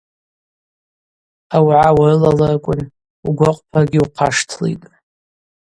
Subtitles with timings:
[1.55, 2.81] Аугӏа урылалырквын
[3.27, 4.87] угвакъвпрагьи ухъаштлитӏ.